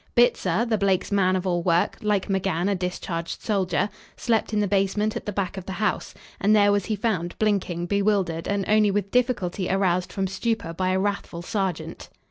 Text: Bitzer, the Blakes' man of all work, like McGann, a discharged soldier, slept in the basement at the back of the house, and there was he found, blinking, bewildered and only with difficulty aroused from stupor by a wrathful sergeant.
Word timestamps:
Bitzer, 0.15 0.67
the 0.67 0.79
Blakes' 0.79 1.11
man 1.11 1.35
of 1.35 1.45
all 1.45 1.61
work, 1.61 1.97
like 2.01 2.27
McGann, 2.27 2.67
a 2.67 2.73
discharged 2.73 3.39
soldier, 3.43 3.87
slept 4.17 4.51
in 4.51 4.59
the 4.59 4.67
basement 4.67 5.15
at 5.15 5.27
the 5.27 5.31
back 5.31 5.57
of 5.57 5.67
the 5.67 5.73
house, 5.73 6.15
and 6.39 6.55
there 6.55 6.71
was 6.71 6.85
he 6.85 6.95
found, 6.95 7.37
blinking, 7.37 7.85
bewildered 7.85 8.47
and 8.47 8.65
only 8.67 8.89
with 8.89 9.11
difficulty 9.11 9.69
aroused 9.69 10.11
from 10.11 10.25
stupor 10.25 10.73
by 10.73 10.89
a 10.89 10.99
wrathful 10.99 11.43
sergeant. 11.43 12.09